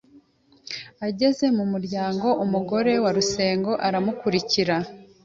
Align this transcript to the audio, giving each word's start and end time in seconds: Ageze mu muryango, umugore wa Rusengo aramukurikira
Ageze 1.07 1.45
mu 1.57 1.63
muryango, 1.71 2.27
umugore 2.45 2.93
wa 3.03 3.11
Rusengo 3.17 3.71
aramukurikira 3.87 4.75